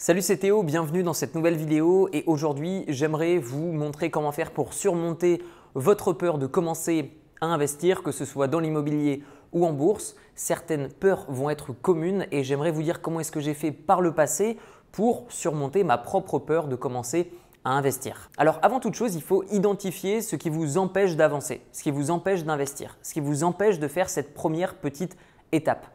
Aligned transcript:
Salut 0.00 0.22
c'est 0.22 0.36
Théo, 0.36 0.62
bienvenue 0.62 1.02
dans 1.02 1.12
cette 1.12 1.34
nouvelle 1.34 1.56
vidéo 1.56 2.08
et 2.12 2.22
aujourd'hui 2.28 2.84
j'aimerais 2.86 3.38
vous 3.38 3.72
montrer 3.72 4.10
comment 4.10 4.30
faire 4.30 4.52
pour 4.52 4.72
surmonter 4.72 5.42
votre 5.74 6.12
peur 6.12 6.38
de 6.38 6.46
commencer 6.46 7.18
à 7.40 7.46
investir, 7.46 8.04
que 8.04 8.12
ce 8.12 8.24
soit 8.24 8.46
dans 8.46 8.60
l'immobilier 8.60 9.24
ou 9.52 9.66
en 9.66 9.72
bourse. 9.72 10.14
Certaines 10.36 10.88
peurs 10.88 11.26
vont 11.28 11.50
être 11.50 11.72
communes 11.72 12.28
et 12.30 12.44
j'aimerais 12.44 12.70
vous 12.70 12.84
dire 12.84 13.02
comment 13.02 13.18
est-ce 13.18 13.32
que 13.32 13.40
j'ai 13.40 13.54
fait 13.54 13.72
par 13.72 14.00
le 14.00 14.14
passé 14.14 14.56
pour 14.92 15.26
surmonter 15.30 15.82
ma 15.82 15.98
propre 15.98 16.38
peur 16.38 16.68
de 16.68 16.76
commencer 16.76 17.32
à 17.64 17.70
investir. 17.70 18.30
Alors 18.38 18.60
avant 18.62 18.78
toute 18.78 18.94
chose, 18.94 19.16
il 19.16 19.22
faut 19.22 19.42
identifier 19.50 20.22
ce 20.22 20.36
qui 20.36 20.48
vous 20.48 20.78
empêche 20.78 21.16
d'avancer, 21.16 21.60
ce 21.72 21.82
qui 21.82 21.90
vous 21.90 22.12
empêche 22.12 22.44
d'investir, 22.44 22.96
ce 23.02 23.14
qui 23.14 23.20
vous 23.20 23.42
empêche 23.42 23.80
de 23.80 23.88
faire 23.88 24.08
cette 24.08 24.32
première 24.32 24.76
petite 24.76 25.16
étape. 25.50 25.88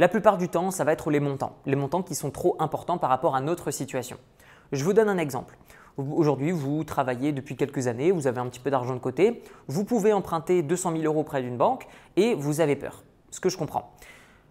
La 0.00 0.08
plupart 0.08 0.38
du 0.38 0.48
temps, 0.48 0.70
ça 0.70 0.82
va 0.82 0.92
être 0.92 1.10
les 1.10 1.20
montants, 1.20 1.56
les 1.66 1.76
montants 1.76 2.02
qui 2.02 2.14
sont 2.14 2.30
trop 2.30 2.56
importants 2.58 2.96
par 2.96 3.10
rapport 3.10 3.36
à 3.36 3.42
notre 3.42 3.70
situation. 3.70 4.16
Je 4.72 4.82
vous 4.82 4.94
donne 4.94 5.10
un 5.10 5.18
exemple. 5.18 5.58
Aujourd'hui, 5.98 6.52
vous 6.52 6.84
travaillez 6.84 7.32
depuis 7.32 7.54
quelques 7.54 7.86
années, 7.86 8.10
vous 8.10 8.26
avez 8.26 8.40
un 8.40 8.46
petit 8.46 8.60
peu 8.60 8.70
d'argent 8.70 8.94
de 8.94 8.98
côté, 8.98 9.42
vous 9.68 9.84
pouvez 9.84 10.14
emprunter 10.14 10.62
200 10.62 10.92
000 10.92 11.04
euros 11.04 11.22
près 11.22 11.42
d'une 11.42 11.58
banque 11.58 11.86
et 12.16 12.34
vous 12.34 12.62
avez 12.62 12.76
peur, 12.76 13.04
ce 13.30 13.40
que 13.40 13.50
je 13.50 13.58
comprends. 13.58 13.92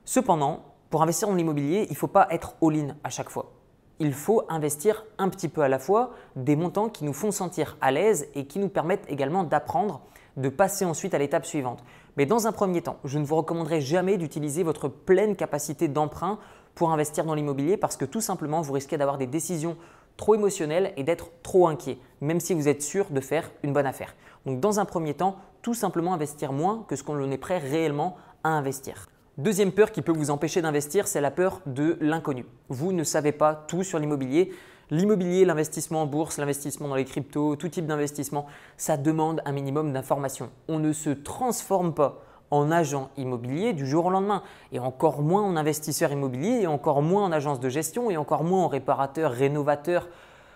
Cependant, 0.06 0.66
pour 0.92 1.02
investir 1.02 1.28
dans 1.28 1.34
l'immobilier, 1.34 1.88
il 1.90 1.94
ne 1.94 1.98
faut 1.98 2.06
pas 2.06 2.28
être 2.30 2.54
all-in 2.62 2.96
à 3.04 3.10
chaque 3.10 3.32
fois. 3.32 3.54
Il 3.98 4.14
faut 4.14 4.44
investir 4.50 5.04
un 5.18 5.30
petit 5.30 5.48
peu 5.48 5.64
à 5.64 5.68
la 5.68 5.80
fois 5.80 6.12
des 6.36 6.56
montants 6.56 6.90
qui 6.90 7.06
nous 7.06 7.14
font 7.14 7.32
sentir 7.32 7.76
à 7.82 7.90
l'aise 7.90 8.28
et 8.36 8.46
qui 8.46 8.60
nous 8.60 8.70
permettent 8.70 9.10
également 9.10 9.44
d'apprendre, 9.44 10.02
de 10.40 10.50
passer 10.50 10.86
ensuite 10.86 11.14
à 11.14 11.20
l'étape 11.20 11.46
suivante. 11.46 11.84
Mais 12.18 12.26
dans 12.26 12.48
un 12.48 12.52
premier 12.52 12.82
temps, 12.82 12.98
je 13.04 13.20
ne 13.20 13.26
vous 13.26 13.36
recommanderai 13.36 13.82
jamais 13.82 14.18
d'utiliser 14.18 14.64
votre 14.64 14.88
pleine 14.88 15.36
capacité 15.36 15.88
d'emprunt 15.88 16.40
pour 16.76 16.92
investir 16.92 17.26
dans 17.26 17.36
l'immobilier 17.36 17.78
parce 17.78 17.98
que 17.98 18.06
tout 18.06 18.22
simplement, 18.22 18.62
vous 18.62 18.74
risquez 18.74 18.98
d'avoir 18.98 19.18
des 19.18 19.28
décisions 19.28 19.78
trop 20.18 20.36
émotionnelles 20.36 20.94
et 20.98 21.04
d'être 21.04 21.30
trop 21.44 21.68
inquiet, 21.68 21.98
même 22.22 22.40
si 22.40 22.54
vous 22.54 22.68
êtes 22.68 22.82
sûr 22.82 23.10
de 23.10 23.22
faire 23.22 23.52
une 23.64 23.74
bonne 23.74 23.86
affaire. 23.86 24.16
Donc 24.46 24.60
dans 24.60 24.80
un 24.80 24.86
premier 24.86 25.14
temps, 25.14 25.38
tout 25.62 25.74
simplement 25.74 26.14
investir 26.14 26.52
moins 26.52 26.86
que 26.88 26.96
ce 26.96 27.04
qu'on 27.04 27.32
est 27.32 27.38
prêt 27.38 27.58
réellement 27.58 28.18
à 28.44 28.50
investir. 28.50 29.08
Deuxième 29.38 29.72
peur 29.72 29.94
qui 29.94 30.02
peut 30.02 30.12
vous 30.12 30.32
empêcher 30.32 30.62
d'investir, 30.62 31.08
c'est 31.08 31.22
la 31.22 31.32
peur 31.32 31.62
de 31.66 31.98
l'inconnu. 32.02 32.46
Vous 32.68 32.92
ne 32.92 33.06
savez 33.06 33.32
pas 33.32 33.56
tout 33.56 33.84
sur 33.84 33.98
l'immobilier. 33.98 34.52
L'immobilier, 34.92 35.46
l'investissement 35.46 36.02
en 36.02 36.06
bourse, 36.08 36.40
l'investissement 36.40 36.88
dans 36.88 36.96
les 36.96 37.06
cryptos, 37.06 37.56
tout 37.56 37.70
type 37.70 37.86
d'investissement, 37.86 38.48
ça 38.76 38.98
demande 38.98 39.40
un 39.46 39.52
minimum 39.52 39.94
d'informations. 39.94 40.50
On 40.68 40.80
ne 40.80 40.94
se 40.94 41.12
transforme 41.12 41.94
pas 41.94 42.24
en 42.50 42.72
agent 42.72 43.12
immobilier 43.16 43.74
du 43.74 43.86
jour 43.86 44.08
au 44.08 44.10
lendemain, 44.10 44.42
et 44.72 44.80
encore 44.80 45.22
moins 45.22 45.44
en 45.44 45.56
investisseur 45.56 46.12
immobilier, 46.12 46.62
et 46.62 46.68
encore 46.68 47.04
moins 47.04 47.24
en 47.24 47.32
agence 47.32 47.60
de 47.60 47.70
gestion, 47.70 48.10
et 48.10 48.18
encore 48.18 48.44
moins 48.44 48.64
en 48.64 48.68
réparateur, 48.68 49.32
rénovateur, 49.32 50.10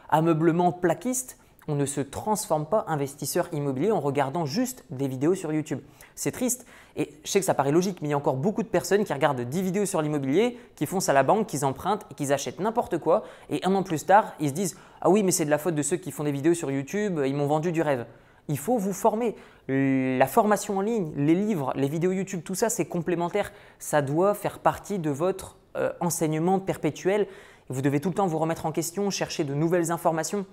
ameublement, 0.10 0.72
plaquiste 0.72 1.38
on 1.68 1.76
ne 1.76 1.86
se 1.86 2.02
transforme 2.02 2.66
pas 2.66 2.86
investisseur 2.88 3.48
immobilier 3.52 3.92
en 3.92 4.00
regardant 4.00 4.46
juste 4.46 4.84
des 4.90 5.08
vidéos 5.08 5.36
sur 5.36 5.52
YouTube. 5.52 5.80
C'est 6.16 6.32
triste 6.32 6.66
et 6.96 7.10
je 7.24 7.32
sais 7.32 7.40
que 7.40 7.46
ça 7.46 7.54
paraît 7.54 7.72
logique, 7.72 8.00
mais 8.02 8.10
il 8.10 8.12
y 8.12 8.14
a 8.14 8.18
encore 8.18 8.36
beaucoup 8.36 8.62
de 8.62 8.68
personnes 8.68 9.04
qui 9.04 9.14
regardent 9.14 9.42
10 9.42 9.62
vidéos 9.62 9.86
sur 9.86 10.02
l'immobilier, 10.02 10.60
qui 10.76 10.86
foncent 10.86 11.10
à 11.10 11.14
la 11.14 11.24
banque, 11.24 11.48
qui 11.48 11.64
empruntent 11.64 12.06
et 12.12 12.14
qui 12.14 12.32
achètent 12.32 12.60
n'importe 12.60 13.00
quoi. 13.00 13.24
Et 13.50 13.66
un 13.66 13.74
an 13.74 13.84
plus 13.84 14.06
tard, 14.06 14.34
ils 14.40 14.50
se 14.50 14.54
disent 14.54 14.78
Ah 15.02 15.10
oui, 15.10 15.24
mais 15.24 15.32
c'est 15.32 15.46
de 15.46 15.50
la 15.50 15.58
faute 15.58 15.76
de 15.76 15.82
ceux 15.82 15.98
qui 15.98 16.12
font 16.12 16.24
des 16.24 16.32
vidéos 16.32 16.54
sur 16.54 16.70
YouTube, 16.70 17.20
ils 17.26 17.36
m'ont 17.36 17.48
vendu 17.48 17.72
du 17.72 17.82
rêve. 17.82 18.06
Il 18.50 18.58
faut 18.58 18.78
vous 18.78 18.94
former. 18.94 19.36
La 19.70 20.28
formation 20.28 20.78
en 20.78 20.82
ligne, 20.82 21.14
les 21.16 21.34
livres, 21.34 21.72
les 21.76 21.88
vidéos 21.88 22.12
YouTube, 22.12 22.42
tout 22.44 22.56
ça, 22.56 22.70
c'est 22.70 22.86
complémentaire. 22.86 23.54
Ça 23.80 24.02
doit 24.02 24.34
faire 24.34 24.60
partie 24.60 25.00
de 25.00 25.10
votre 25.10 25.58
euh, 25.78 25.92
enseignement 26.02 26.60
perpétuel. 26.60 27.28
Vous 27.70 27.82
devez 27.82 28.02
tout 28.02 28.10
le 28.10 28.16
temps 28.16 28.28
vous 28.28 28.38
remettre 28.38 28.66
en 28.66 28.74
question, 28.74 29.10
chercher 29.10 29.46
de 29.46 29.54
nouvelles 29.54 29.92
informations. 29.92 30.46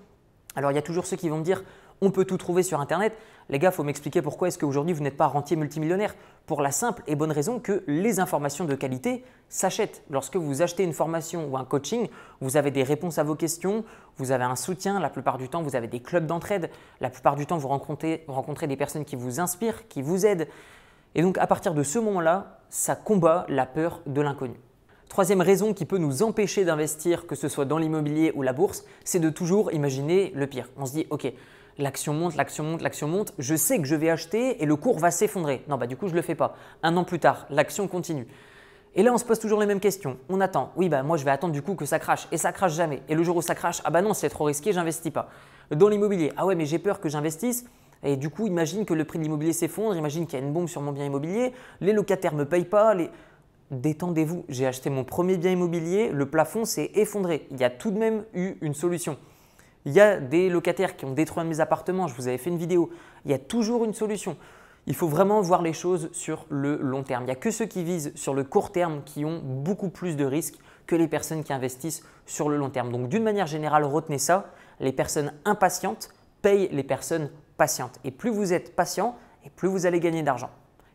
Alors 0.55 0.71
il 0.71 0.75
y 0.75 0.77
a 0.77 0.81
toujours 0.81 1.05
ceux 1.05 1.17
qui 1.17 1.29
vont 1.29 1.37
me 1.37 1.43
dire 1.43 1.63
on 2.01 2.09
peut 2.09 2.25
tout 2.25 2.37
trouver 2.37 2.63
sur 2.63 2.81
Internet. 2.81 3.15
Les 3.49 3.59
gars, 3.59 3.69
faut 3.69 3.83
m'expliquer 3.83 4.21
pourquoi 4.21 4.47
est-ce 4.47 4.57
qu'aujourd'hui 4.57 4.93
vous 4.93 5.03
n'êtes 5.03 5.17
pas 5.17 5.27
rentier 5.27 5.55
multimillionnaire? 5.55 6.15
Pour 6.47 6.61
la 6.61 6.71
simple 6.71 7.03
et 7.05 7.15
bonne 7.15 7.31
raison 7.31 7.59
que 7.59 7.83
les 7.85 8.19
informations 8.19 8.65
de 8.65 8.73
qualité 8.73 9.23
s'achètent. 9.49 10.03
Lorsque 10.09 10.35
vous 10.35 10.63
achetez 10.63 10.83
une 10.83 10.93
formation 10.93 11.47
ou 11.47 11.57
un 11.57 11.63
coaching, 11.63 12.07
vous 12.39 12.57
avez 12.57 12.71
des 12.71 12.81
réponses 12.83 13.19
à 13.19 13.23
vos 13.23 13.35
questions, 13.35 13.83
vous 14.17 14.31
avez 14.31 14.45
un 14.45 14.55
soutien, 14.55 14.99
la 14.99 15.09
plupart 15.09 15.37
du 15.37 15.47
temps 15.47 15.61
vous 15.61 15.75
avez 15.75 15.87
des 15.87 15.99
clubs 15.99 16.25
d'entraide, 16.25 16.71
la 17.01 17.09
plupart 17.09 17.35
du 17.35 17.45
temps 17.45 17.57
vous 17.57 17.67
rencontrez, 17.67 18.23
vous 18.27 18.33
rencontrez 18.33 18.65
des 18.67 18.77
personnes 18.77 19.05
qui 19.05 19.15
vous 19.15 19.39
inspirent, 19.39 19.87
qui 19.87 20.01
vous 20.01 20.25
aident. 20.25 20.47
Et 21.13 21.21
donc 21.21 21.37
à 21.37 21.45
partir 21.45 21.75
de 21.75 21.83
ce 21.83 21.99
moment-là, 21.99 22.61
ça 22.69 22.95
combat 22.95 23.45
la 23.47 23.65
peur 23.65 24.01
de 24.07 24.21
l'inconnu. 24.21 24.59
Troisième 25.11 25.41
raison 25.41 25.73
qui 25.73 25.83
peut 25.83 25.97
nous 25.97 26.23
empêcher 26.23 26.63
d'investir, 26.63 27.27
que 27.27 27.35
ce 27.35 27.49
soit 27.49 27.65
dans 27.65 27.77
l'immobilier 27.77 28.31
ou 28.33 28.43
la 28.43 28.53
bourse, 28.53 28.85
c'est 29.03 29.19
de 29.19 29.29
toujours 29.29 29.73
imaginer 29.73 30.31
le 30.35 30.47
pire. 30.47 30.69
On 30.77 30.85
se 30.85 30.93
dit, 30.93 31.05
ok, 31.09 31.33
l'action 31.77 32.13
monte, 32.13 32.37
l'action 32.37 32.63
monte, 32.63 32.81
l'action 32.81 33.09
monte, 33.09 33.33
je 33.37 33.53
sais 33.57 33.77
que 33.79 33.83
je 33.83 33.95
vais 33.95 34.09
acheter 34.09 34.63
et 34.63 34.65
le 34.65 34.77
cours 34.77 34.99
va 34.99 35.11
s'effondrer. 35.11 35.65
Non, 35.67 35.75
bah 35.75 35.85
du 35.85 35.97
coup, 35.97 36.07
je 36.07 36.13
ne 36.13 36.15
le 36.15 36.21
fais 36.21 36.33
pas. 36.33 36.55
Un 36.81 36.95
an 36.95 37.03
plus 37.03 37.19
tard, 37.19 37.45
l'action 37.49 37.89
continue. 37.89 38.25
Et 38.95 39.03
là, 39.03 39.11
on 39.11 39.17
se 39.17 39.25
pose 39.25 39.37
toujours 39.37 39.59
les 39.59 39.65
mêmes 39.65 39.81
questions. 39.81 40.15
On 40.29 40.39
attend. 40.39 40.71
Oui, 40.77 40.87
bah 40.87 41.03
moi, 41.03 41.17
je 41.17 41.25
vais 41.25 41.31
attendre 41.31 41.51
du 41.51 41.61
coup 41.61 41.75
que 41.75 41.83
ça 41.83 41.99
crache. 41.99 42.29
Et 42.31 42.37
ça 42.37 42.53
crache 42.53 42.75
jamais. 42.75 43.01
Et 43.09 43.15
le 43.15 43.23
jour 43.23 43.35
où 43.35 43.41
ça 43.41 43.53
crache, 43.53 43.81
ah 43.83 43.89
bah 43.89 44.01
non, 44.01 44.13
c'est 44.13 44.29
trop 44.29 44.45
risqué, 44.45 44.71
j'investis 44.71 45.11
pas. 45.11 45.27
Dans 45.71 45.89
l'immobilier, 45.89 46.31
ah 46.37 46.45
ouais, 46.45 46.55
mais 46.55 46.65
j'ai 46.65 46.79
peur 46.79 47.01
que 47.01 47.09
j'investisse. 47.09 47.65
Et 48.03 48.15
du 48.15 48.29
coup, 48.29 48.47
imagine 48.47 48.85
que 48.85 48.93
le 48.93 49.03
prix 49.03 49.19
de 49.19 49.23
l'immobilier 49.23 49.51
s'effondre, 49.53 49.95
imagine 49.95 50.25
qu'il 50.25 50.39
y 50.39 50.41
a 50.41 50.45
une 50.45 50.53
bombe 50.53 50.67
sur 50.67 50.81
mon 50.81 50.91
bien 50.91 51.05
immobilier, 51.05 51.53
les 51.81 51.93
locataires 51.93 52.33
ne 52.33 52.39
me 52.39 52.45
payent 52.45 52.65
pas, 52.65 52.95
les 52.95 53.09
détendez-vous. 53.71 54.45
J'ai 54.49 54.67
acheté 54.67 54.89
mon 54.89 55.03
premier 55.03 55.37
bien 55.37 55.51
immobilier, 55.51 56.09
le 56.09 56.29
plafond 56.29 56.65
s'est 56.65 56.91
effondré. 56.93 57.47
Il 57.49 57.59
y 57.59 57.63
a 57.63 57.69
tout 57.69 57.89
de 57.89 57.97
même 57.97 58.25
eu 58.33 58.55
une 58.61 58.73
solution. 58.73 59.17
Il 59.85 59.93
y 59.93 59.99
a 59.99 60.19
des 60.19 60.49
locataires 60.49 60.95
qui 60.95 61.05
ont 61.05 61.13
détruit 61.13 61.43
mes 61.43 61.59
appartements, 61.59 62.07
je 62.07 62.13
vous 62.13 62.27
avais 62.27 62.37
fait 62.37 62.51
une 62.51 62.57
vidéo. 62.57 62.91
Il 63.25 63.31
y 63.31 63.33
a 63.33 63.39
toujours 63.39 63.83
une 63.83 63.93
solution. 63.93 64.37
Il 64.87 64.95
faut 64.95 65.07
vraiment 65.07 65.41
voir 65.41 65.61
les 65.61 65.73
choses 65.73 66.09
sur 66.11 66.45
le 66.49 66.77
long 66.77 67.03
terme. 67.03 67.23
Il 67.23 67.27
n'y 67.27 67.31
a 67.31 67.35
que 67.35 67.51
ceux 67.51 67.65
qui 67.65 67.83
visent 67.83 68.11
sur 68.15 68.33
le 68.33 68.43
court 68.43 68.71
terme 68.71 69.01
qui 69.03 69.25
ont 69.25 69.39
beaucoup 69.43 69.89
plus 69.89 70.15
de 70.15 70.25
risques 70.25 70.57
que 70.85 70.95
les 70.95 71.07
personnes 71.07 71.43
qui 71.43 71.53
investissent 71.53 72.03
sur 72.25 72.49
le 72.49 72.57
long 72.57 72.69
terme. 72.69 72.91
Donc 72.91 73.07
d'une 73.07 73.23
manière 73.23 73.47
générale, 73.47 73.83
retenez 73.83 74.17
ça, 74.17 74.51
les 74.79 74.91
personnes 74.91 75.33
impatientes 75.45 76.09
payent 76.41 76.69
les 76.71 76.83
personnes 76.83 77.29
patientes. 77.57 77.99
Et 78.03 78.11
plus 78.11 78.31
vous 78.31 78.53
êtes 78.53 78.75
patient, 78.75 79.15
et 79.45 79.49
plus 79.49 79.69
vous 79.69 79.85
allez 79.85 79.99
gagner 79.99 80.23
d'argent. 80.23 80.49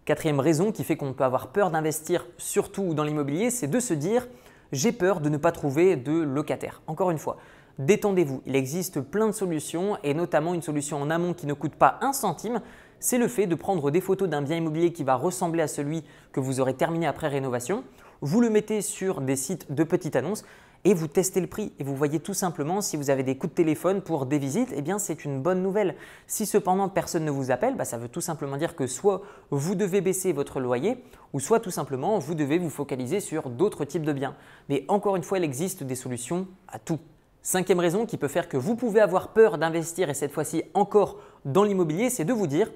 Quatrième 0.07 0.39
raison 0.39 0.71
qui 0.71 0.85
fait 0.85 0.97
qu'on 0.97 1.13
peut 1.15 1.25
avoir 1.25 1.49
peur 1.49 1.73
d'investir 1.73 2.29
surtout 2.39 2.95
dans 2.95 3.03
l'immobilier, 3.03 3.51
c'est 3.51 3.67
de 3.67 3.81
se 3.81 3.93
dire 3.93 4.29
j'ai 4.71 4.93
peur 4.93 5.21
de 5.21 5.29
ne 5.29 5.37
pas 5.37 5.51
trouver 5.51 5.97
de 5.97 6.13
locataire. 6.13 6.81
Encore 6.87 7.11
une 7.11 7.19
fois, 7.19 7.39
détendez-vous, 7.81 8.41
il 8.47 8.55
existe 8.55 9.01
plein 9.01 9.27
de 9.27 9.33
solutions 9.33 9.99
et 10.05 10.15
notamment 10.15 10.55
une 10.55 10.63
solution 10.63 11.03
en 11.03 11.11
amont 11.11 11.35
qui 11.35 11.49
ne 11.49 11.55
coûte 11.55 11.75
pas 11.75 11.99
un 12.03 12.13
centime, 12.13 12.61
c'est 13.01 13.19
le 13.19 13.27
fait 13.27 13.49
de 13.49 13.57
prendre 13.57 13.91
des 13.91 14.01
photos 14.01 14.29
d'un 14.29 14.43
bien 14.43 14.59
immobilier 14.59 14.93
qui 14.93 15.03
va 15.03 15.17
ressembler 15.17 15.63
à 15.63 15.69
celui 15.69 16.05
que 16.31 16.39
vous 16.39 16.61
aurez 16.61 16.75
terminé 16.75 17.09
après 17.09 17.27
rénovation. 17.27 17.83
Vous 18.21 18.41
le 18.41 18.49
mettez 18.49 18.83
sur 18.83 19.21
des 19.21 19.35
sites 19.35 19.73
de 19.75 19.83
petites 19.83 20.15
annonces 20.15 20.45
et 20.87 20.95
vous 20.95 21.09
testez 21.09 21.41
le 21.41 21.49
prix 21.49 21.73
et 21.81 21.85
vous 21.85 21.97
voyez 21.97 22.21
tout 22.21 22.33
simplement 22.33 22.81
si 22.81 22.97
vous 22.97 23.11
avez 23.11 23.25
des 23.25 23.37
coups 23.37 23.51
de 23.51 23.57
téléphone 23.57 24.03
pour 24.03 24.25
des 24.25 24.39
visites, 24.39 24.73
eh 24.73 24.83
bien 24.83 25.01
c'est 25.01 25.25
une 25.25 25.43
bonne 25.43 25.61
nouvelle. 25.61 25.97
Si 26.29 26.47
cependant 26.47 26.89
personne 26.89 27.25
ne 27.25 27.31
vous 27.33 27.51
appelle, 27.51 27.75
bah, 27.75 27.85
ça 27.85 27.99
veut 27.99 28.09
tout 28.09 28.21
simplement 28.21 28.57
dire 28.57 28.77
que 28.77 28.87
soit 28.87 29.23
vous 29.51 29.75
devez 29.75 30.01
baisser 30.01 30.33
votre 30.33 30.61
loyer 30.61 31.03
ou 31.33 31.41
soit 31.41 31.59
tout 31.59 31.73
simplement 31.73 32.21
vous 32.21 32.37
devez 32.37 32.59
vous 32.59 32.71
focaliser 32.71 33.19
sur 33.19 33.51
d'autres 33.51 33.85
types 33.85 34.05
de 34.05 34.13
biens. 34.13 34.37
Mais 34.69 34.85
encore 34.87 35.17
une 35.17 35.25
fois, 35.25 35.39
il 35.39 35.45
existe 35.45 35.83
des 35.83 35.97
solutions 35.97 36.47
à 36.69 36.79
tout. 36.79 37.01
Cinquième 37.43 37.81
raison 37.81 38.07
qui 38.07 38.17
peut 38.17 38.29
faire 38.29 38.49
que 38.49 38.57
vous 38.57 38.77
pouvez 38.77 39.01
avoir 39.01 39.33
peur 39.33 39.59
d'investir 39.59 40.09
et 40.09 40.15
cette 40.15 40.31
fois-ci 40.31 40.63
encore 40.73 41.19
dans 41.45 41.65
l'immobilier, 41.65 42.11
c'est 42.11 42.25
de 42.25 42.33
vous 42.33 42.47
dire 42.47 42.71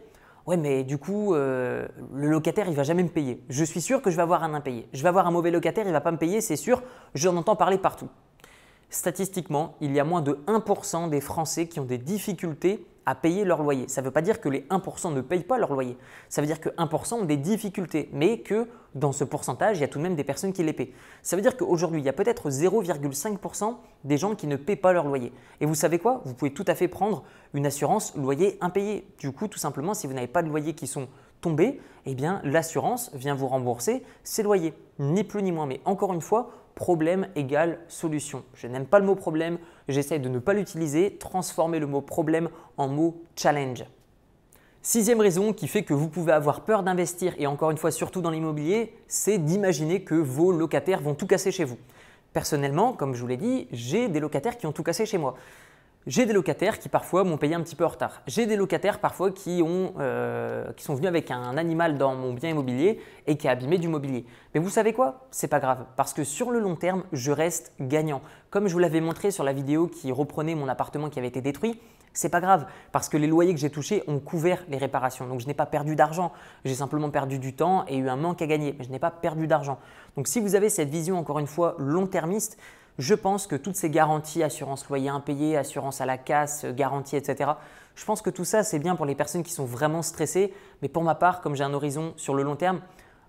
Ouais, 0.47 0.57
mais 0.57 0.85
du 0.85 0.99
coup, 0.99 1.35
euh, 1.35 1.87
le 2.15 2.29
locataire, 2.29 2.69
il 2.69 2.75
va 2.75 2.83
jamais 2.83 3.03
me 3.03 3.09
payer. 3.09 3.43
Je 3.49 3.65
suis 3.65 3.81
sûr 3.81 4.03
que 4.03 4.11
je 4.11 4.17
vais 4.17 4.23
avoir 4.23 4.43
un 4.43 4.55
impayé. 4.55 4.89
Je 4.93 5.03
vais 5.03 5.09
avoir 5.09 5.27
un 5.27 5.31
mauvais 5.31 5.51
locataire, 5.51 5.87
il 5.87 5.93
va 5.93 6.01
pas 6.01 6.13
me 6.13 6.17
payer, 6.17 6.41
c'est 6.41 6.57
sûr. 6.57 6.83
J'en 7.15 7.37
entends 7.37 7.57
parler 7.57 7.79
partout. 7.79 8.09
Statistiquement, 8.89 9.77
il 9.81 9.93
y 9.93 10.01
a 10.01 10.05
moins 10.05 10.23
de 10.23 10.39
1% 10.47 11.11
des 11.11 11.21
Français 11.21 11.69
qui 11.69 11.79
ont 11.79 11.85
des 11.85 11.99
difficultés 11.99 12.85
à 13.07 13.15
payer 13.15 13.45
leur 13.45 13.63
loyer. 13.63 13.89
Ça 13.89 14.01
ne 14.01 14.07
veut 14.07 14.13
pas 14.13 14.23
dire 14.23 14.41
que 14.41 14.49
les 14.49 14.63
1% 14.71 15.13
ne 15.13 15.21
payent 15.21 15.45
pas 15.45 15.59
leur 15.59 15.73
loyer. 15.73 15.97
Ça 16.29 16.41
veut 16.41 16.47
dire 16.47 16.61
que 16.61 16.69
1% 16.71 17.15
ont 17.15 17.25
des 17.25 17.37
difficultés, 17.37 18.09
mais 18.13 18.41
que 18.41 18.69
dans 18.95 19.13
ce 19.13 19.25
pourcentage, 19.25 19.79
il 19.79 19.81
y 19.81 19.85
a 19.85 19.89
tout 19.89 19.99
de 19.99 20.03
même 20.03 20.17
des 20.17 20.25
personnes 20.25 20.53
qui 20.53 20.63
les 20.63 20.73
paient. 20.73 20.93
Ça 21.23 21.37
veut 21.37 21.43
dire 21.43 21.57
qu'aujourd'hui, 21.57 22.01
il 22.01 22.05
y 22.05 22.09
a 22.09 22.13
peut-être 22.13 22.51
0,5% 22.51 23.77
des 24.05 24.17
gens 24.17 24.35
qui 24.35 24.47
ne 24.47 24.57
paient 24.57 24.77
pas 24.77 24.93
leur 24.93 25.07
loyer. 25.07 25.33
Et 25.61 25.67
vous 25.67 25.75
savez 25.75 25.99
quoi? 25.99 26.23
Vous 26.25 26.35
pouvez 26.35 26.53
tout 26.53 26.65
à 26.67 26.75
fait 26.75 26.89
prendre 26.89 27.23
une 27.55 27.67
assurance 27.67 28.15
loyer 28.17 28.59
impayé. 28.61 29.07
Du 29.19 29.33
coup, 29.33 29.49
tout 29.49 29.59
simplement, 29.59 29.95
si 29.95 30.07
vous 30.07 30.13
n'avez 30.13 30.27
pas 30.27 30.43
de 30.43 30.49
loyers 30.49 30.75
qui 30.75 30.87
sont 30.87 31.09
tombés, 31.41 31.81
eh 32.07 32.15
bien 32.15 32.41
l'assurance 32.45 33.11
vient 33.15 33.35
vous 33.35 33.49
rembourser 33.49 34.03
ces 34.25 34.43
loyers. 34.43 34.75
Ni 34.99 35.25
plus 35.25 35.43
ni 35.43 35.53
moins. 35.53 35.67
Mais 35.67 35.81
encore 35.85 36.13
une 36.13 36.21
fois, 36.21 36.51
problème 36.75 37.29
égale 37.37 37.79
solution. 37.89 38.43
Je 38.55 38.67
n'aime 38.67 38.87
pas 38.87 38.99
le 38.99 39.07
mot 39.07 39.15
problème, 39.15 39.59
j'essaie 39.89 40.19
de 40.19 40.29
ne 40.29 40.39
pas 40.39 40.55
l'utiliser, 40.55 41.17
transformer 41.19 41.79
le 41.79 41.87
mot 41.87 42.01
problème 42.01 42.49
en 42.77 42.89
mot 42.89 43.23
challenge. 43.37 43.85
Sixième 44.83 45.21
raison 45.21 45.53
qui 45.53 45.69
fait 45.69 45.83
que 45.83 45.93
vous 45.93 46.09
pouvez 46.09 46.33
avoir 46.33 46.63
peur 46.63 46.83
d'investir, 46.83 47.35
et 47.37 47.47
encore 47.47 47.71
une 47.71 47.77
fois 47.77 47.91
surtout 47.91 48.23
dans 48.23 48.31
l'immobilier, 48.31 48.95
c'est 49.09 49.37
d'imaginer 49.37 50.05
que 50.05 50.15
vos 50.15 50.53
locataires 50.53 51.03
vont 51.03 51.15
tout 51.15 51.27
casser 51.27 51.53
chez 51.53 51.65
vous. 51.65 51.77
Personnellement, 52.33 52.95
comme 52.95 53.15
je 53.15 53.21
vous 53.21 53.27
l'ai 53.27 53.37
dit, 53.37 53.69
j'ai 53.73 54.09
des 54.09 54.21
locataires 54.21 54.57
qui 54.57 54.67
ont 54.67 54.73
tout 54.73 54.83
cassé 54.83 55.05
chez 55.05 55.19
moi. 55.19 55.35
J'ai 56.11 56.27
des 56.27 56.33
locataires 56.33 56.81
qui 56.81 56.89
parfois 56.89 57.23
m'ont 57.23 57.37
payé 57.37 57.55
un 57.55 57.61
petit 57.61 57.77
peu 57.77 57.85
en 57.85 57.89
retard. 57.89 58.23
J'ai 58.27 58.45
des 58.45 58.57
locataires 58.57 58.99
parfois 58.99 59.31
qui, 59.31 59.63
ont, 59.63 59.95
euh, 60.01 60.73
qui 60.73 60.83
sont 60.83 60.97
venus 60.97 61.07
avec 61.07 61.31
un 61.31 61.57
animal 61.57 61.99
dans 61.99 62.17
mon 62.17 62.35
bien 62.35 62.51
immobilier 62.51 62.99
et 63.29 63.37
qui 63.37 63.47
a 63.47 63.53
abîmé 63.53 63.79
du 63.79 63.87
mobilier. 63.87 64.27
Mais 64.53 64.61
vous 64.61 64.71
savez 64.71 64.93
quoi? 64.93 65.29
C'est 65.31 65.47
pas 65.47 65.61
grave 65.61 65.85
parce 65.95 66.13
que 66.13 66.25
sur 66.25 66.51
le 66.51 66.59
long 66.59 66.75
terme, 66.75 67.05
je 67.13 67.31
reste 67.31 67.73
gagnant. 67.79 68.23
Comme 68.51 68.67
je 68.67 68.73
vous 68.73 68.81
l'avais 68.81 69.01
montré 69.01 69.31
sur 69.31 69.45
la 69.45 69.53
vidéo 69.53 69.87
qui 69.87 70.11
reprenait 70.11 70.57
mon 70.57 70.67
appartement 70.67 71.11
qui 71.11 71.21
avait 71.21 71.29
été 71.29 71.43
détruit, 71.43 71.81
c'est 72.13 72.29
pas 72.29 72.41
grave 72.41 72.67
parce 72.91 73.09
que 73.09 73.17
les 73.17 73.29
loyers 73.29 73.55
que 73.55 73.61
j'ai 73.61 73.71
touchés 73.71 74.03
ont 74.09 74.19
couvert 74.19 74.65
les 74.69 74.79
réparations. 74.79 75.29
Donc 75.29 75.39
je 75.39 75.47
n'ai 75.47 75.55
pas 75.55 75.67
perdu 75.67 75.95
d'argent, 75.95 76.33
j'ai 76.65 76.75
simplement 76.75 77.11
perdu 77.11 77.39
du 77.39 77.55
temps 77.55 77.85
et 77.87 77.97
eu 77.97 78.09
un 78.09 78.17
manque 78.17 78.43
à 78.43 78.49
gagner, 78.49 78.75
mais 78.77 78.85
je 78.85 78.91
n'ai 78.91 78.99
pas 78.99 79.13
perdu 79.13 79.47
d'argent. 79.47 79.79
Donc 80.17 80.27
si 80.27 80.41
vous 80.41 80.57
avez 80.57 80.71
cette 80.71 80.89
vision 80.89 81.21
encore 81.21 81.39
une 81.39 81.47
fois 81.47 81.77
long-termiste, 81.79 82.59
je 83.01 83.15
pense 83.15 83.47
que 83.47 83.57
toutes 83.57 83.77
ces 83.77 83.89
garanties, 83.89 84.43
assurance 84.43 84.87
loyer 84.89 85.09
impayé, 85.09 85.57
assurance 85.57 86.01
à 86.01 86.07
la 86.07 86.19
casse, 86.19 86.67
garantie, 86.67 87.17
etc., 87.17 87.53
je 87.95 88.05
pense 88.05 88.23
que 88.23 88.31
tout 88.31 88.45
ça, 88.45 88.63
c'est 88.63 88.79
bien 88.79 88.95
pour 88.95 89.07
les 89.07 89.15
personnes 89.15 89.43
qui 89.43 89.53
sont 89.53 89.65
vraiment 89.65 90.03
stressées. 90.03 90.55
Mais 90.81 90.89
pour 90.89 91.03
ma 91.03 91.15
part, 91.15 91.41
comme 91.41 91.55
j'ai 91.55 91.65
un 91.65 91.75
horizon 91.75 92.15
sur 92.17 92.35
le 92.35 92.43
long 92.43 92.57
terme, 92.57 92.81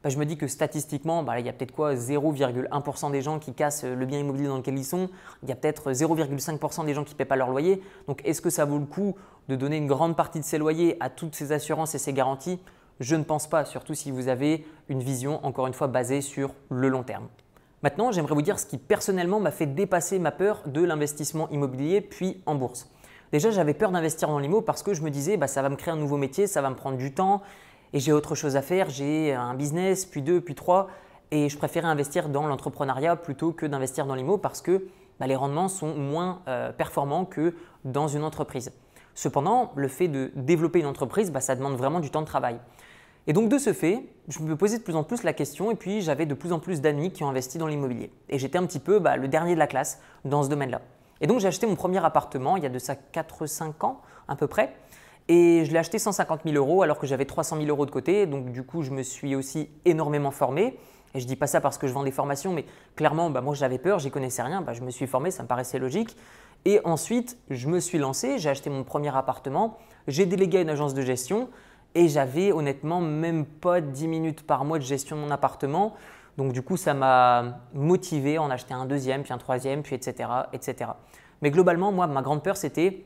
bah, 0.04 0.10
je 0.10 0.18
me 0.18 0.26
dis 0.26 0.38
que 0.38 0.48
statistiquement, 0.48 1.24
bah, 1.24 1.40
il 1.40 1.46
y 1.46 1.50
a 1.50 1.54
peut-être 1.54 1.74
quoi 1.74 1.96
0,1% 1.96 3.12
des 3.12 3.22
gens 3.22 3.40
qui 3.40 3.54
cassent 3.54 3.84
le 3.84 4.06
bien 4.06 4.20
immobilier 4.20 4.48
dans 4.48 4.58
lequel 4.58 4.78
ils 4.78 4.86
sont. 4.86 5.10
Il 5.44 5.50
y 5.50 5.52
a 5.52 5.56
peut-être 5.56 5.92
0,5% 5.92 6.86
des 6.86 6.94
gens 6.94 7.04
qui 7.04 7.14
ne 7.14 7.18
paient 7.18 7.26
pas 7.26 7.36
leur 7.36 7.50
loyer. 7.50 7.82
Donc 8.08 8.22
est-ce 8.26 8.42
que 8.42 8.50
ça 8.50 8.66
vaut 8.66 8.78
le 8.80 8.86
coup 8.86 9.16
de 9.48 9.56
donner 9.56 9.78
une 9.78 9.88
grande 9.88 10.16
partie 10.16 10.40
de 10.40 10.46
ces 10.46 10.58
loyers 10.58 10.98
à 11.00 11.10
toutes 11.10 11.36
ces 11.36 11.52
assurances 11.52 11.96
et 11.96 11.98
ces 11.98 12.14
garanties? 12.14 12.60
Je 13.00 13.16
ne 13.16 13.24
pense 13.24 13.48
pas, 13.48 13.66
surtout 13.66 13.94
si 13.94 14.12
vous 14.12 14.28
avez 14.28 14.66
une 14.90 15.02
vision, 15.02 15.44
encore 15.46 15.68
une 15.68 15.74
fois, 15.74 15.88
basée 15.88 16.22
sur 16.22 16.54
le 16.70 16.88
long 16.88 17.04
terme. 17.04 17.28
Maintenant, 17.84 18.12
j'aimerais 18.12 18.36
vous 18.36 18.44
dire 18.44 18.60
ce 18.60 18.68
qui 18.68 18.78
personnellement 18.78 19.40
m'a 19.40 19.50
fait 19.50 19.66
dépasser 19.66 20.20
ma 20.20 20.32
peur 20.32 20.62
de 20.68 20.84
l'investissement 20.84 21.50
immobilier 21.50 22.02
puis 22.02 22.44
en 22.46 22.54
bourse. 22.54 22.88
Déjà, 23.32 23.50
j'avais 23.50 23.74
peur 23.74 23.92
d'investir 23.92 24.28
dans 24.28 24.38
l'IMO 24.38 24.62
parce 24.62 24.84
que 24.84 24.94
je 24.94 25.02
me 25.02 25.10
disais, 25.10 25.36
bah, 25.38 25.48
ça 25.48 25.62
va 25.64 25.70
me 25.70 25.76
créer 25.76 25.94
un 25.94 25.98
nouveau 25.98 26.18
métier, 26.18 26.46
ça 26.46 26.62
va 26.62 26.70
me 26.70 26.76
prendre 26.76 26.98
du 26.98 27.14
temps 27.14 27.42
et 27.94 28.00
j'ai 28.00 28.12
autre 28.12 28.36
chose 28.36 28.56
à 28.56 28.62
faire. 28.62 28.90
J'ai 28.90 29.34
un 29.34 29.56
business, 29.56 30.06
puis 30.06 30.22
deux, 30.22 30.42
puis 30.42 30.54
trois. 30.54 30.90
Et 31.32 31.50
je 31.50 31.58
préférais 31.58 31.88
investir 31.88 32.30
dans 32.30 32.46
l'entrepreneuriat 32.46 33.16
plutôt 33.16 33.52
que 33.52 33.66
d'investir 33.66 34.06
dans 34.06 34.16
l'IMO 34.16 34.38
parce 34.38 34.62
que 34.62 34.86
bah, 35.20 35.26
les 35.26 35.36
rendements 35.36 35.68
sont 35.68 35.96
moins 35.96 36.42
euh, 36.48 36.72
performants 36.72 37.26
que 37.26 37.56
dans 37.84 38.08
une 38.08 38.24
entreprise. 38.24 38.72
Cependant, 39.16 39.72
le 39.76 39.88
fait 39.88 40.08
de 40.08 40.32
développer 40.36 40.80
une 40.80 40.86
entreprise, 40.86 41.32
bah, 41.32 41.42
ça 41.42 41.56
demande 41.56 41.78
vraiment 41.78 42.00
du 42.00 42.12
temps 42.12 42.22
de 42.22 42.28
travail. 42.28 42.60
Et 43.28 43.34
donc 43.34 43.50
de 43.50 43.58
ce 43.58 43.72
fait, 43.74 44.04
je 44.28 44.40
me 44.40 44.56
posais 44.56 44.80
de 44.80 44.84
plus 44.84 44.96
en 44.96 45.04
plus 45.04 45.24
la 45.24 45.34
question 45.34 45.72
et 45.72 45.76
puis 45.76 46.02
j'avais 46.02 46.26
de 46.26 46.34
plus 46.34 46.52
en 46.52 46.60
plus 46.60 46.82
d'amis 46.82 47.12
qui 47.12 47.24
ont 47.24 47.30
investi 47.30 47.58
dans 47.58 47.68
l'immobilier. 47.68 48.12
Et 48.30 48.40
j'étais 48.40 48.58
un 48.58 48.66
petit 48.66 48.80
peu 48.80 49.00
bah, 49.00 49.16
le 49.18 49.28
dernier 49.28 49.54
de 49.54 49.60
la 49.60 49.68
classe 49.68 50.02
dans 50.26 50.44
ce 50.44 50.50
domaine-là. 50.50 50.82
Et 51.22 51.28
donc 51.28 51.40
j'ai 51.40 51.48
acheté 51.48 51.68
mon 51.68 51.76
premier 51.76 52.04
appartement 52.04 52.58
il 52.58 52.64
y 52.64 52.66
a 52.66 52.70
de 52.70 52.80
ça 52.80 52.96
4-5 53.14 53.86
ans 53.86 54.02
à 54.28 54.36
peu 54.36 54.48
près. 54.48 54.74
Et 55.28 55.64
je 55.66 55.72
l'ai 55.72 55.78
acheté 55.78 56.00
150 56.00 56.42
000 56.46 56.56
euros 56.56 56.82
alors 56.82 56.98
que 56.98 57.06
j'avais 57.06 57.26
300 57.26 57.58
000 57.58 57.68
euros 57.70 57.86
de 57.86 57.92
côté. 57.92 58.26
Donc 58.26 58.52
du 58.52 58.64
coup, 58.64 58.82
je 58.82 58.92
me 58.92 59.04
suis 59.04 59.36
aussi 59.36 59.70
énormément 59.86 60.32
formé. 60.32 60.78
Et 61.14 61.20
je 61.20 61.28
dis 61.28 61.36
pas 61.36 61.48
ça 61.48 61.62
parce 61.62 61.78
que 61.78 61.88
je 61.88 61.94
vends 61.94 62.04
des 62.04 62.12
formations, 62.12 62.54
mais 62.54 62.66
clairement, 62.96 63.30
bah, 63.30 63.42
moi 63.42 63.54
j'avais 63.54 63.78
peur, 63.78 64.00
j'y 64.00 64.12
connaissais 64.12 64.42
rien. 64.42 64.62
Bah, 64.62 64.74
je 64.74 64.82
me 64.82 64.90
suis 64.90 65.08
formé, 65.08 65.30
ça 65.30 65.44
me 65.44 65.48
paraissait 65.48 65.78
logique. 65.78 66.16
Et 66.66 66.80
ensuite, 66.86 67.38
je 67.50 67.68
me 67.68 67.80
suis 67.80 67.98
lancé, 67.98 68.38
j'ai 68.38 68.50
acheté 68.50 68.70
mon 68.70 68.84
premier 68.84 69.16
appartement, 69.16 69.78
j'ai 70.08 70.26
délégué 70.26 70.60
à 70.60 70.62
une 70.62 70.70
agence 70.70 70.94
de 70.94 71.02
gestion 71.02 71.50
et 71.96 72.08
j'avais 72.08 72.52
honnêtement 72.52 73.02
même 73.02 73.46
pas 73.46 73.82
10 73.82 74.08
minutes 74.08 74.44
par 74.44 74.66
mois 74.66 74.80
de 74.80 74.84
gestion 74.84 75.16
de 75.16 75.22
mon 75.22 75.32
appartement. 75.32 75.96
Donc 76.38 76.54
du 76.54 76.62
coup, 76.62 76.78
ça 76.78 76.94
m'a 76.94 77.60
motivé 77.74 78.38
à 78.38 78.42
en 78.42 78.50
acheter 78.50 78.74
un 78.74 78.86
deuxième, 78.86 79.24
puis 79.24 79.34
un 79.34 79.38
troisième, 79.38 79.84
puis 79.84 79.96
etc. 79.96 80.30
etc. 80.54 80.92
Mais 81.42 81.52
globalement, 81.52 81.92
moi, 81.92 82.08
ma 82.08 82.22
grande 82.22 82.44
peur, 82.44 82.58
c'était 82.58 83.06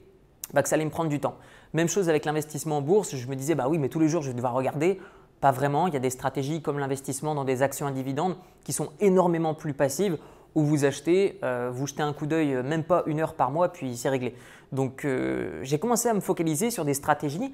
bah, 0.53 0.61
que 0.61 0.69
ça 0.69 0.75
allait 0.75 0.85
me 0.85 0.91
prendre 0.91 1.09
du 1.09 1.19
temps. 1.19 1.35
Même 1.73 1.89
chose 1.89 2.09
avec 2.09 2.25
l'investissement 2.25 2.77
en 2.77 2.81
bourse, 2.81 3.15
je 3.15 3.27
me 3.27 3.35
disais, 3.35 3.55
bah 3.55 3.67
oui, 3.67 3.77
mais 3.77 3.89
tous 3.89 3.99
les 3.99 4.07
jours, 4.07 4.21
je 4.21 4.29
vais 4.29 4.35
devoir 4.35 4.53
regarder. 4.53 4.99
Pas 5.41 5.51
vraiment, 5.51 5.87
il 5.87 5.93
y 5.93 5.97
a 5.97 5.99
des 5.99 6.09
stratégies 6.09 6.61
comme 6.61 6.79
l'investissement 6.79 7.35
dans 7.35 7.43
des 7.43 7.61
actions 7.61 7.87
individendes 7.87 8.37
qui 8.63 8.73
sont 8.73 8.89
énormément 8.99 9.53
plus 9.53 9.73
passives, 9.73 10.17
où 10.53 10.63
vous 10.63 10.85
achetez, 10.85 11.37
euh, 11.43 11.69
vous 11.73 11.85
jetez 11.87 12.01
un 12.01 12.13
coup 12.13 12.27
d'œil 12.27 12.55
euh, 12.55 12.63
même 12.63 12.83
pas 12.83 13.03
une 13.07 13.19
heure 13.19 13.33
par 13.33 13.51
mois, 13.51 13.69
puis 13.73 13.97
c'est 13.97 14.09
réglé. 14.09 14.35
Donc 14.71 15.03
euh, 15.03 15.59
j'ai 15.63 15.79
commencé 15.79 16.07
à 16.07 16.13
me 16.13 16.21
focaliser 16.21 16.71
sur 16.71 16.85
des 16.85 16.93
stratégies 16.93 17.53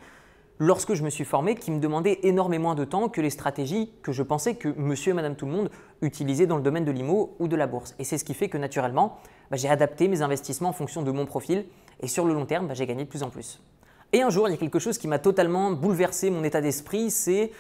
lorsque 0.59 0.94
je 0.94 1.03
me 1.03 1.09
suis 1.09 1.25
formé 1.25 1.56
qui 1.56 1.71
me 1.71 1.80
demandaient 1.80 2.19
énormément 2.24 2.75
de 2.75 2.86
temps 2.86 3.09
que 3.09 3.21
les 3.21 3.30
stratégies 3.30 3.92
que 4.03 4.12
je 4.12 4.24
pensais 4.24 4.56
que 4.56 4.69
monsieur 4.77 5.12
et 5.12 5.13
madame 5.15 5.36
tout 5.36 5.45
le 5.45 5.51
monde 5.51 5.71
utilisaient 6.01 6.45
dans 6.45 6.57
le 6.57 6.63
domaine 6.63 6.86
de 6.86 6.92
l'IMO 6.92 7.36
ou 7.39 7.48
de 7.48 7.56
la 7.56 7.68
bourse. 7.68 7.95
Et 8.00 8.03
c'est 8.03 8.18
ce 8.18 8.24
qui 8.24 8.33
fait 8.33 8.50
que 8.50 8.57
naturellement, 8.57 9.18
bah, 9.50 9.57
j'ai 9.57 9.69
adapté 9.69 10.07
mes 10.07 10.21
investissements 10.21 10.69
en 10.69 10.74
fonction 10.74 11.01
de 11.01 11.12
mon 11.12 11.25
profil 11.25 11.65
et 12.01 12.07
sur 12.07 12.25
le 12.25 12.33
long 12.33 12.45
terme, 12.45 12.68
bah, 12.68 12.74
j'ai 12.74 12.86
gagné 12.86 13.03
de 13.03 13.09
plus 13.09 13.24
en 13.24 13.30
plus. 13.30 13.59
Et 14.13 14.21
un 14.21 14.30
jour, 14.30 14.48
il 14.48 14.51
y 14.51 14.53
a 14.53 14.57
quelque 14.57 14.80
chose 14.80 14.98
qui 14.98 15.07
m'a 15.07 15.19
totalement 15.19 15.71
bouleversé 15.71 16.30
mon 16.30 16.44
état 16.44 16.62
d'esprit, 16.62 17.12
c'est 17.12 17.51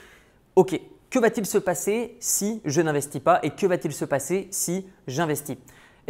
OK, 0.55 0.79
que 1.09 1.19
va-t-il 1.19 1.45
se 1.45 1.57
passer 1.57 2.15
si 2.19 2.61
je 2.65 2.81
n'investis 2.81 3.21
pas 3.21 3.39
et 3.43 3.51
que 3.51 3.65
va-t-il 3.65 3.93
se 3.93 4.05
passer 4.05 4.47
si 4.51 4.85
j'investis? 5.07 5.57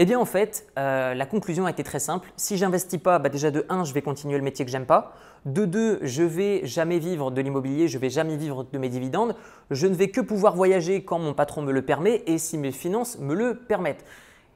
Eh 0.02 0.06
bien 0.06 0.20
en 0.20 0.26
fait, 0.26 0.66
euh, 0.80 1.14
la 1.14 1.28
conclusion 1.28 1.68
a 1.68 1.70
été 1.70 1.84
très 1.84 2.00
simple. 2.00 2.32
Si 2.36 2.58
j'investis 2.58 3.00
pas, 3.00 3.20
bah, 3.20 3.30
déjà 3.30 3.52
de 3.52 3.68
1, 3.70 3.84
je 3.84 3.94
vais 3.94 4.02
continuer 4.02 4.36
le 4.36 4.44
métier 4.44 4.66
que 4.66 4.72
j'aime 4.72 4.88
pas. 4.88 5.14
De 5.46 5.66
2, 5.66 6.00
je 6.02 6.24
vais 6.24 6.62
jamais 6.66 6.98
vivre 6.98 7.30
de 7.30 7.40
l'immobilier, 7.40 7.88
je 7.88 8.00
vais 8.00 8.10
jamais 8.10 8.36
vivre 8.36 8.64
de 8.64 8.78
mes 8.80 8.90
dividendes. 8.90 9.36
Je 9.70 9.86
ne 9.86 9.94
vais 9.94 10.10
que 10.10 10.20
pouvoir 10.20 10.56
voyager 10.56 11.04
quand 11.04 11.20
mon 11.20 11.36
patron 11.36 11.62
me 11.62 11.72
le 11.72 11.84
permet 11.84 12.24
et 12.26 12.40
si 12.40 12.58
mes 12.58 12.72
finances 12.72 13.20
me 13.20 13.36
le 13.36 13.54
permettent. 13.54 14.04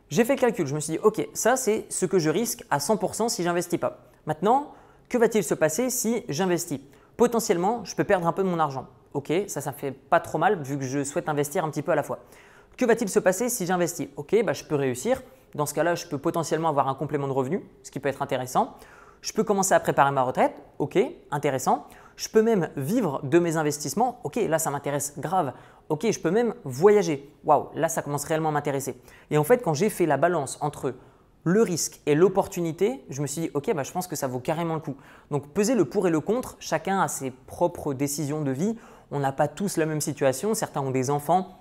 J'ai 0.10 0.26
fait 0.26 0.34
le 0.34 0.42
calcul, 0.42 0.66
je 0.66 0.74
me 0.74 0.80
suis 0.80 0.94
dit, 0.94 1.00
ok, 1.04 1.28
ça 1.36 1.58
c'est 1.58 1.86
ce 1.90 2.08
que 2.08 2.18
je 2.18 2.32
risque 2.32 2.64
à 2.72 2.80
100% 2.80 3.30
si 3.30 3.44
j'investis 3.44 3.80
pas. 3.80 4.00
Maintenant, 4.26 4.74
que 5.10 5.20
va-t-il 5.20 5.44
se 5.44 5.54
passer 5.54 5.92
si 5.92 6.24
j'investis? 6.28 6.80
Potentiellement, 7.18 7.86
je 7.86 7.96
peux 7.96 8.04
perdre 8.04 8.26
un 8.26 8.34
peu 8.34 8.42
de 8.42 8.50
mon 8.50 8.58
argent. 8.58 8.88
Ok, 9.14 9.32
ça, 9.46 9.62
ça 9.62 9.74
fait 9.74 9.92
pas 9.92 10.20
trop 10.20 10.40
mal 10.40 10.60
vu 10.64 10.80
que 10.80 10.86
je 10.86 11.04
souhaite 11.04 11.30
investir 11.30 11.64
un 11.64 11.70
petit 11.70 11.84
peu 11.84 11.92
à 11.92 11.96
la 11.96 12.02
fois. 12.02 12.18
Que 12.78 12.86
va-t-il 12.86 13.10
se 13.10 13.20
passer 13.20 13.50
si 13.50 13.66
j'investis? 13.66 14.10
Ok, 14.18 14.36
bah, 14.44 14.54
je 14.54 14.64
peux 14.66 14.76
réussir. 14.76 15.22
Dans 15.54 15.66
ce 15.66 15.74
cas-là, 15.74 15.96
je 15.96 16.08
peux 16.08 16.18
potentiellement 16.18 16.68
avoir 16.68 16.90
un 16.90 16.96
complément 16.96 17.28
de 17.28 17.32
revenu, 17.32 17.64
ce 17.84 17.92
qui 17.92 18.02
peut 18.02 18.10
être 18.10 18.22
intéressant. 18.22 18.76
Je 19.22 19.32
peux 19.32 19.44
commencer 19.44 19.74
à 19.74 19.80
préparer 19.80 20.12
ma 20.12 20.24
retraite. 20.24 20.54
Ok, 20.78 21.00
intéressant. 21.32 21.88
Je 22.18 22.28
peux 22.28 22.42
même 22.42 22.70
vivre 22.76 23.22
de 23.24 23.40
mes 23.40 23.56
investissements. 23.56 24.20
Ok, 24.24 24.36
là, 24.36 24.60
ça 24.60 24.72
m'intéresse 24.72 25.14
grave. 25.18 25.54
Ok, 25.88 26.10
je 26.12 26.20
peux 26.20 26.32
même 26.32 26.54
voyager. 26.66 27.32
Waouh, 27.46 27.70
là, 27.76 27.88
ça 27.88 28.02
commence 28.02 28.26
réellement 28.26 28.50
à 28.50 28.52
m'intéresser. 28.52 29.00
Et 29.32 29.38
en 29.38 29.44
fait, 29.46 29.64
quand 29.64 29.74
j'ai 29.74 29.90
fait 29.90 30.06
la 30.06 30.18
balance 30.18 30.58
entre 30.62 30.96
le 31.46 31.62
risque 31.62 32.02
et 32.06 32.16
l'opportunité, 32.16 33.06
je 33.10 33.22
me 33.22 33.28
suis 33.28 33.44
dit, 33.44 33.52
ok, 33.54 33.74
bah, 33.74 33.84
je 33.84 33.92
pense 33.92 34.08
que 34.08 34.16
ça 34.16 34.28
vaut 34.28 34.40
carrément 34.40 34.74
le 34.74 34.82
coup. 34.82 34.96
Donc, 35.32 35.48
peser 35.54 35.76
le 35.76 35.86
pour 35.86 36.08
et 36.08 36.12
le 36.12 36.20
contre, 36.20 36.58
chacun 36.60 37.00
a 37.00 37.08
ses 37.08 37.32
propres 37.32 37.94
décisions 37.94 38.42
de 38.42 38.52
vie. 38.52 38.76
On 39.12 39.20
n'a 39.20 39.32
pas 39.32 39.48
tous 39.48 39.78
la 39.78 39.86
même 39.86 40.02
situation. 40.02 40.54
Certains 40.54 40.82
ont 40.82 40.92
des 40.92 41.10
enfants, 41.10 41.58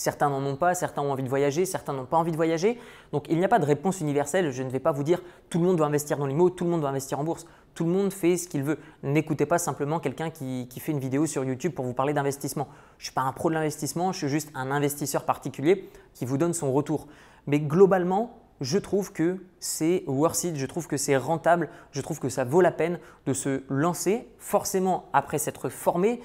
Certains 0.00 0.30
n'en 0.30 0.42
ont 0.46 0.56
pas, 0.56 0.74
certains 0.74 1.02
ont 1.02 1.12
envie 1.12 1.22
de 1.22 1.28
voyager, 1.28 1.66
certains 1.66 1.92
n'ont 1.92 2.06
pas 2.06 2.16
envie 2.16 2.30
de 2.30 2.36
voyager. 2.36 2.78
Donc 3.12 3.26
il 3.28 3.36
n'y 3.36 3.44
a 3.44 3.48
pas 3.48 3.58
de 3.58 3.66
réponse 3.66 4.00
universelle. 4.00 4.50
Je 4.50 4.62
ne 4.62 4.70
vais 4.70 4.78
pas 4.78 4.92
vous 4.92 5.02
dire 5.02 5.20
tout 5.50 5.58
le 5.58 5.66
monde 5.66 5.76
doit 5.76 5.88
investir 5.88 6.16
dans 6.16 6.24
l'IMO, 6.24 6.48
tout 6.48 6.64
le 6.64 6.70
monde 6.70 6.80
doit 6.80 6.88
investir 6.88 7.20
en 7.20 7.24
bourse. 7.24 7.46
Tout 7.74 7.84
le 7.84 7.90
monde 7.90 8.10
fait 8.10 8.38
ce 8.38 8.48
qu'il 8.48 8.62
veut. 8.62 8.78
N'écoutez 9.02 9.44
pas 9.44 9.58
simplement 9.58 10.00
quelqu'un 10.00 10.30
qui, 10.30 10.66
fait 10.80 10.92
une 10.92 11.00
vidéo 11.00 11.26
sur 11.26 11.44
YouTube 11.44 11.74
pour 11.74 11.84
vous 11.84 11.92
parler 11.92 12.14
d'investissement. 12.14 12.68
Je 12.96 13.02
ne 13.02 13.04
suis 13.08 13.12
pas 13.12 13.20
un 13.20 13.32
pro 13.32 13.50
de 13.50 13.54
l'investissement, 13.54 14.12
je 14.12 14.18
suis 14.20 14.28
juste 14.30 14.50
un 14.54 14.70
investisseur 14.70 15.26
particulier 15.26 15.90
qui 16.14 16.24
vous 16.24 16.38
donne 16.38 16.54
son 16.54 16.72
retour. 16.72 17.06
Mais 17.46 17.60
globalement, 17.60 18.38
je 18.62 18.78
trouve 18.78 19.12
que 19.12 19.36
c'est 19.58 20.04
worth 20.06 20.44
it, 20.44 20.56
je 20.56 20.64
trouve 20.64 20.86
que 20.86 20.96
c'est 20.96 21.18
rentable, 21.18 21.68
je 21.92 22.00
trouve 22.00 22.20
que 22.20 22.30
ça 22.30 22.44
vaut 22.44 22.62
la 22.62 22.72
peine 22.72 23.00
de 23.26 23.34
se 23.34 23.64
lancer, 23.68 24.26
forcément 24.38 25.10
après 25.12 25.36
s'être 25.36 25.68
formé, 25.68 26.22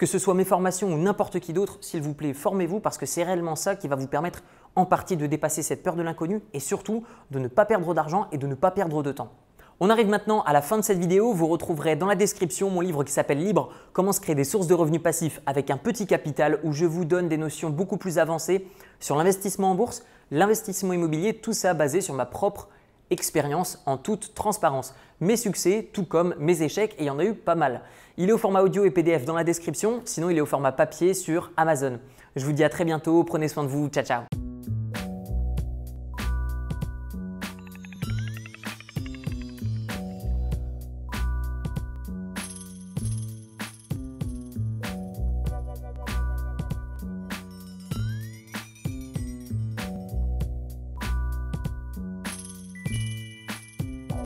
que 0.00 0.06
ce 0.06 0.18
soit 0.18 0.32
mes 0.32 0.46
formations 0.46 0.90
ou 0.94 0.96
n'importe 0.96 1.40
qui 1.40 1.52
d'autre, 1.52 1.76
s'il 1.82 2.00
vous 2.00 2.14
plaît, 2.14 2.32
formez-vous 2.32 2.80
parce 2.80 2.96
que 2.96 3.04
c'est 3.04 3.22
réellement 3.22 3.54
ça 3.54 3.76
qui 3.76 3.86
va 3.86 3.96
vous 3.96 4.06
permettre 4.06 4.42
en 4.74 4.86
partie 4.86 5.14
de 5.14 5.26
dépasser 5.26 5.62
cette 5.62 5.82
peur 5.82 5.94
de 5.94 6.00
l'inconnu 6.00 6.40
et 6.54 6.58
surtout 6.58 7.04
de 7.30 7.38
ne 7.38 7.48
pas 7.48 7.66
perdre 7.66 7.92
d'argent 7.92 8.26
et 8.32 8.38
de 8.38 8.46
ne 8.46 8.54
pas 8.54 8.70
perdre 8.70 9.02
de 9.02 9.12
temps. 9.12 9.30
On 9.78 9.90
arrive 9.90 10.08
maintenant 10.08 10.40
à 10.44 10.54
la 10.54 10.62
fin 10.62 10.78
de 10.78 10.82
cette 10.82 10.96
vidéo. 10.96 11.34
Vous 11.34 11.46
retrouverez 11.46 11.96
dans 11.96 12.06
la 12.06 12.14
description 12.14 12.70
mon 12.70 12.80
livre 12.80 13.04
qui 13.04 13.12
s'appelle 13.12 13.44
Libre, 13.44 13.74
comment 13.92 14.12
se 14.12 14.22
créer 14.22 14.34
des 14.34 14.44
sources 14.44 14.66
de 14.66 14.72
revenus 14.72 15.02
passifs 15.02 15.42
avec 15.44 15.70
un 15.70 15.76
petit 15.76 16.06
capital 16.06 16.60
où 16.64 16.72
je 16.72 16.86
vous 16.86 17.04
donne 17.04 17.28
des 17.28 17.36
notions 17.36 17.68
beaucoup 17.68 17.98
plus 17.98 18.16
avancées 18.16 18.66
sur 19.00 19.16
l'investissement 19.16 19.72
en 19.72 19.74
bourse, 19.74 20.02
l'investissement 20.30 20.94
immobilier, 20.94 21.34
tout 21.34 21.52
ça 21.52 21.74
basé 21.74 22.00
sur 22.00 22.14
ma 22.14 22.24
propre 22.24 22.70
expérience 23.10 23.82
en 23.86 23.96
toute 23.96 24.34
transparence. 24.34 24.94
Mes 25.20 25.36
succès, 25.36 25.88
tout 25.92 26.04
comme 26.04 26.34
mes 26.38 26.62
échecs, 26.62 26.94
et 26.98 27.02
il 27.02 27.06
y 27.06 27.10
en 27.10 27.18
a 27.18 27.24
eu 27.24 27.34
pas 27.34 27.54
mal. 27.54 27.82
Il 28.16 28.28
est 28.28 28.32
au 28.32 28.38
format 28.38 28.62
audio 28.62 28.84
et 28.84 28.90
PDF 28.90 29.24
dans 29.24 29.34
la 29.34 29.44
description, 29.44 30.02
sinon 30.04 30.30
il 30.30 30.38
est 30.38 30.42
au 30.42 30.46
format 30.46 30.72
papier 30.72 31.14
sur 31.14 31.50
Amazon. 31.56 31.98
Je 32.36 32.44
vous 32.44 32.52
dis 32.52 32.64
à 32.64 32.68
très 32.68 32.84
bientôt, 32.84 33.22
prenez 33.24 33.48
soin 33.48 33.64
de 33.64 33.68
vous, 33.68 33.88
ciao 33.88 34.04
ciao 34.04 34.39